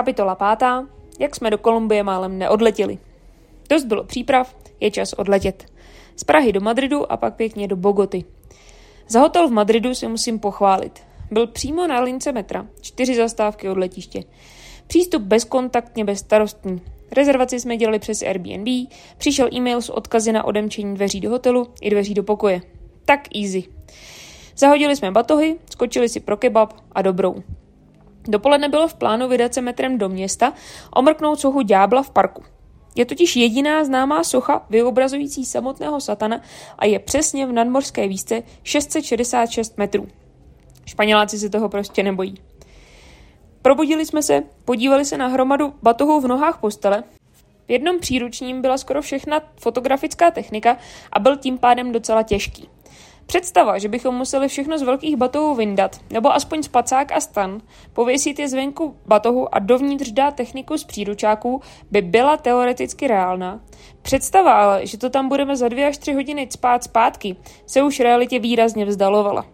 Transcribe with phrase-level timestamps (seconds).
[0.00, 0.86] Kapitola pátá.
[1.18, 2.98] Jak jsme do Kolumbie málem neodletěli.
[3.68, 5.66] Dost bylo příprav, je čas odletět.
[6.16, 8.24] Z Prahy do Madridu a pak pěkně do Bogoty.
[9.08, 11.02] Za hotel v Madridu si musím pochválit.
[11.30, 14.24] Byl přímo na lince metra, čtyři zastávky od letiště.
[14.86, 16.80] Přístup bezkontaktně, bezstarostný.
[17.12, 18.68] Rezervaci jsme dělali přes Airbnb,
[19.18, 22.60] přišel e-mail s odkazy na odemčení dveří do hotelu i dveří do pokoje.
[23.04, 23.64] Tak easy.
[24.56, 27.42] Zahodili jsme batohy, skočili si pro kebab a dobrou.
[28.28, 30.52] Dopoledne bylo v plánu vydat se metrem do města,
[30.96, 32.42] omrknout sochu ďábla v parku.
[32.94, 36.40] Je totiž jediná známá socha vyobrazující samotného satana
[36.78, 40.08] a je přesně v nadmorské výšce 666 metrů.
[40.86, 42.34] Španěláci se toho prostě nebojí.
[43.62, 47.04] Probudili jsme se, podívali se na hromadu batohů v nohách postele.
[47.66, 50.76] V jednom příručním byla skoro všechna fotografická technika
[51.12, 52.68] a byl tím pádem docela těžký.
[53.30, 57.60] Představa, že bychom museli všechno z velkých batohů vyndat, nebo aspoň spacák a stan,
[57.92, 63.60] pověsit je zvenku batohu a dovnitř dát techniku z příručáků, by byla teoreticky reálná.
[64.02, 68.00] Představa ale, že to tam budeme za dvě až tři hodiny spát zpátky, se už
[68.00, 69.46] realitě výrazně vzdalovala.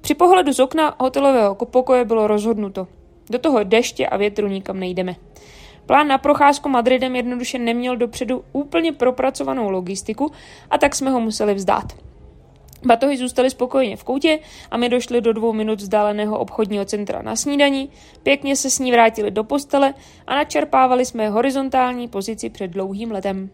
[0.00, 2.86] Při pohledu z okna hotelového pokoje bylo rozhodnuto.
[3.30, 5.16] Do toho deště a větru nikam nejdeme.
[5.86, 10.32] Plán na procházku Madridem jednoduše neměl dopředu úplně propracovanou logistiku
[10.70, 12.09] a tak jsme ho museli vzdát.
[12.84, 14.38] Batohy zůstaly spokojně v koutě
[14.70, 17.90] a my došli do dvou minut vzdáleného obchodního centra na snídaní,
[18.22, 19.94] pěkně se s ní vrátili do postele
[20.26, 23.50] a načerpávali jsme horizontální pozici před dlouhým letem.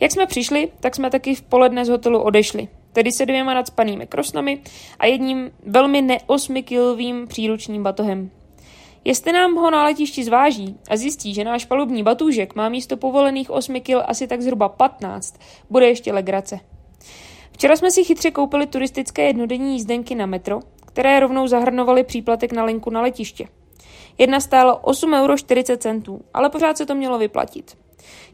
[0.00, 4.06] Jak jsme přišli, tak jsme taky v poledne z hotelu odešli, tedy se dvěma nadspanými
[4.06, 4.60] krosnami
[4.98, 8.30] a jedním velmi neosmikilovým příručním batohem.
[9.04, 13.50] Jestli nám ho na letišti zváží a zjistí, že náš palubní batůžek má místo povolených
[13.50, 16.60] 8 kil asi tak zhruba 15, bude ještě legrace.
[17.54, 22.64] Včera jsme si chytře koupili turistické jednodenní jízdenky na metro, které rovnou zahrnovaly příplatek na
[22.64, 23.48] linku na letiště.
[24.18, 27.76] Jedna stála 8,40 euro, ale pořád se to mělo vyplatit.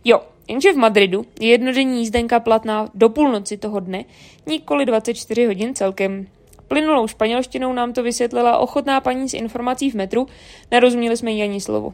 [0.05, 4.05] Jo, jenže v Madridu je jednodenní jízdenka platná do půlnoci toho dne,
[4.47, 6.27] nikoli 24 hodin celkem.
[6.69, 10.27] Plynulou španělštinou nám to vysvětlila ochotná paní z informací v metru,
[10.71, 11.93] nerozuměli jsme jí ani slovo.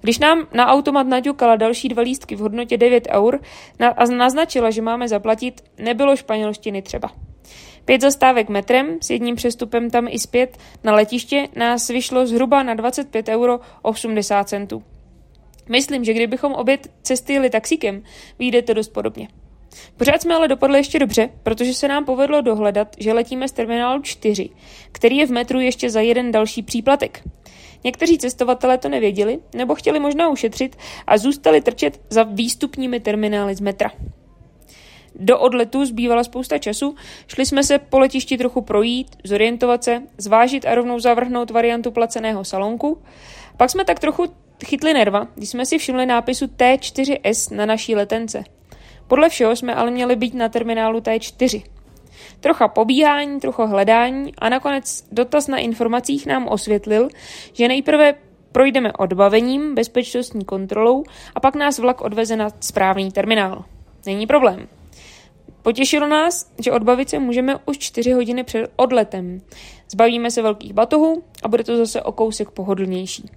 [0.00, 3.40] Když nám na automat naťukala další dva lístky v hodnotě 9 eur
[3.96, 7.10] a naznačila, že máme zaplatit, nebylo španělštiny třeba.
[7.84, 12.74] Pět zastávek metrem s jedním přestupem tam i zpět na letiště nás vyšlo zhruba na
[12.74, 14.82] 25 euro 80 centů.
[15.68, 18.02] Myslím, že kdybychom obě cesty jeli taxíkem,
[18.38, 19.28] vyjde to dost podobně.
[19.96, 24.02] Pořád jsme ale dopadli ještě dobře, protože se nám povedlo dohledat, že letíme z terminálu
[24.02, 24.50] 4,
[24.92, 27.22] který je v metru ještě za jeden další příplatek.
[27.84, 33.60] Někteří cestovatelé to nevěděli, nebo chtěli možná ušetřit a zůstali trčet za výstupními terminály z
[33.60, 33.90] metra.
[35.14, 36.94] Do odletu zbývala spousta času,
[37.26, 42.44] šli jsme se po letišti trochu projít, zorientovat se, zvážit a rovnou zavrhnout variantu placeného
[42.44, 43.02] salonku.
[43.56, 44.26] Pak jsme tak trochu
[44.66, 48.44] chytli nerva, když jsme si všimli nápisu T4S na naší letence.
[49.06, 51.62] Podle všeho jsme ale měli být na terminálu T4.
[52.40, 57.08] Trocha pobíhání, trocha hledání a nakonec dotaz na informacích nám osvětlil,
[57.52, 58.14] že nejprve
[58.52, 61.04] projdeme odbavením, bezpečnostní kontrolou
[61.34, 63.64] a pak nás vlak odveze na správný terminál.
[64.06, 64.68] Není problém.
[65.62, 69.40] Potěšilo nás, že odbavit se můžeme už 4 hodiny před odletem.
[69.90, 73.30] Zbavíme se velkých batohů a bude to zase o kousek pohodlnější.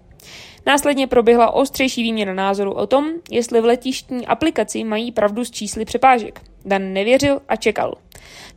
[0.68, 5.86] Následně proběhla ostřejší výměna názoru o tom, jestli v letištní aplikaci mají pravdu s čísly
[5.86, 6.42] přepážek.
[6.66, 7.96] Dan nevěřil a čekal.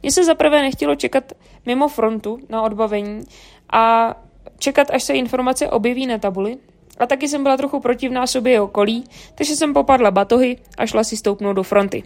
[0.03, 1.32] Mně se zaprvé nechtělo čekat
[1.66, 3.25] mimo frontu na odbavení
[3.72, 4.15] a
[4.59, 6.56] čekat, až se informace objeví na tabuli.
[6.98, 9.04] A taky jsem byla trochu protivná sobě okolí,
[9.34, 12.03] takže jsem popadla batohy a šla si stoupnout do fronty.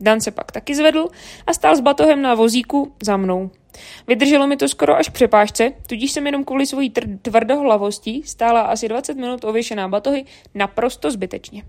[0.00, 1.08] Dan se pak taky zvedl
[1.46, 3.50] a stál s batohem na vozíku za mnou.
[4.06, 6.92] Vydrželo mi to skoro až přepážce, tudíž jsem jenom kvůli svojí
[7.22, 10.24] tvrdohlavostí stála asi 20 minut ověšená batohy
[10.54, 11.62] naprosto zbytečně.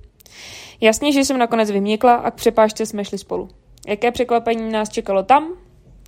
[0.81, 3.49] Jasně, že jsem nakonec vyměkla a k přepážce jsme šli spolu.
[3.88, 5.47] Jaké překvapení nás čekalo tam?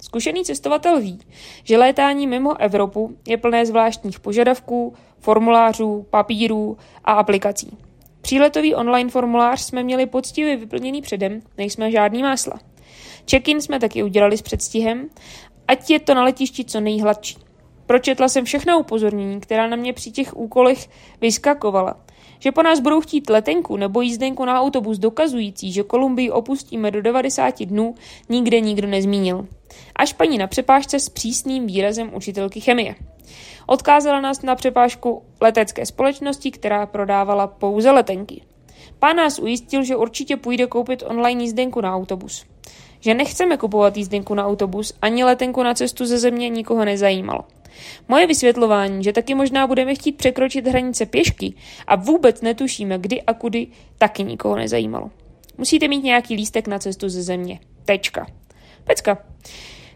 [0.02, 1.20] Zkušený cestovatel ví,
[1.64, 7.78] že létání mimo Evropu je plné zvláštních požadavků, formulářů, papírů a aplikací.
[8.22, 12.60] Příletový online formulář jsme měli poctivě vyplněný předem, nejsme žádný másla.
[13.32, 15.10] Check-in jsme taky udělali s předstihem,
[15.68, 17.38] ať je to na letišti co nejhladší.
[17.86, 20.90] Pročetla jsem všechna upozornění, která na mě při těch úkolech
[21.22, 21.96] vyskakovala
[22.40, 27.02] že po nás budou chtít letenku nebo jízdenku na autobus dokazující, že Kolumbii opustíme do
[27.02, 27.96] 90 dnů,
[28.30, 29.48] nikde nikdo nezmínil.
[29.96, 32.96] Až paní na přepážce s přísným výrazem učitelky chemie.
[33.66, 38.42] Odkázala nás na přepážku letecké společnosti, která prodávala pouze letenky.
[39.00, 42.46] Pán nás ujistil, že určitě půjde koupit online jízdenku na autobus.
[43.00, 47.40] Že nechceme kupovat jízdenku na autobus ani letenku na cestu ze země nikoho nezajímalo.
[48.08, 51.54] Moje vysvětlování, že taky možná budeme chtít překročit hranice pěšky
[51.88, 53.68] a vůbec netušíme, kdy a kudy,
[53.98, 55.12] taky nikoho nezajímalo.
[55.58, 57.60] Musíte mít nějaký lístek na cestu ze země.
[57.86, 58.28] Tečka.
[58.84, 59.18] Pecka.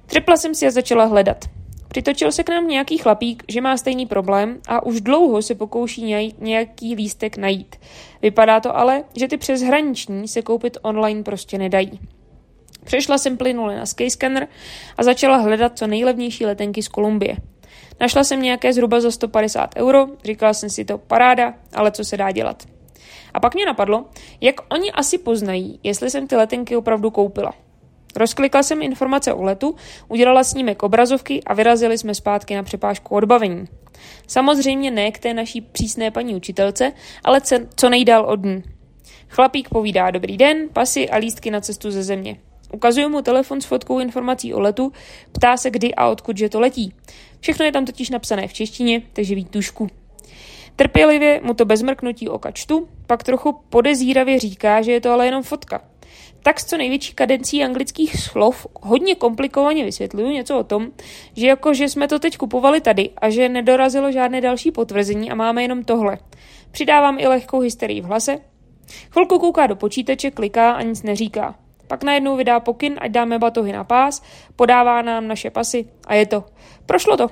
[0.05, 1.45] Třepla jsem si a začala hledat.
[1.87, 6.15] Přitočil se k nám nějaký chlapík, že má stejný problém a už dlouho se pokouší
[6.39, 7.75] nějaký lístek najít.
[8.21, 11.99] Vypadá to ale, že ty přeshraniční se koupit online prostě nedají.
[12.83, 14.47] Přešla jsem plynule na Skyscanner
[14.97, 17.37] a začala hledat co nejlevnější letenky z Kolumbie.
[17.99, 22.17] Našla jsem nějaké zhruba za 150 euro, říkala jsem si to paráda, ale co se
[22.17, 22.63] dá dělat.
[23.33, 24.05] A pak mě napadlo,
[24.41, 27.53] jak oni asi poznají, jestli jsem ty letenky opravdu koupila.
[28.15, 29.75] Rozklikla jsem informace o letu,
[30.07, 33.65] udělala snímek obrazovky a vyrazili jsme zpátky na přepážku odbavení.
[34.27, 36.91] Samozřejmě ne k té naší přísné paní učitelce,
[37.23, 37.41] ale
[37.75, 38.63] co nejdál od ní.
[39.29, 42.37] Chlapík povídá dobrý den, pasy a lístky na cestu ze země.
[42.73, 44.91] Ukazuju mu telefon s fotkou informací o letu,
[45.31, 46.93] ptá se kdy a odkud že to letí.
[47.39, 49.87] Všechno je tam totiž napsané v češtině, takže ví tušku.
[50.75, 55.25] Trpělivě mu to bez mrknutí oka čtu, pak trochu podezíravě říká, že je to ale
[55.25, 55.81] jenom fotka.
[56.43, 60.91] Tak s co největší kadencí anglických slov hodně komplikovaně vysvětluju něco o tom,
[61.35, 65.35] že jako že jsme to teď kupovali tady a že nedorazilo žádné další potvrzení a
[65.35, 66.17] máme jenom tohle.
[66.71, 68.37] Přidávám i lehkou hysterii v hlase.
[69.11, 71.55] Chvilku kouká do počítače, kliká a nic neříká.
[71.91, 74.23] Pak najednou vydá pokyn, ať dáme batohy na pás,
[74.55, 76.43] podává nám naše pasy a je to.
[76.85, 77.27] Prošlo to.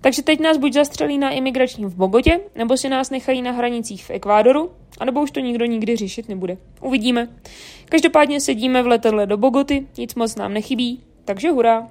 [0.00, 4.04] Takže teď nás buď zastřelí na imigračním v Bogotě, nebo si nás nechají na hranicích
[4.04, 6.56] v Ekvádoru, anebo už to nikdo nikdy řešit nebude.
[6.80, 7.28] Uvidíme.
[7.84, 11.88] Každopádně sedíme v letadle do Bogoty, nic moc nám nechybí, takže hurá.